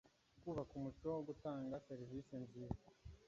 [0.43, 2.85] kubaka umuco wo gutanga serivisi nziza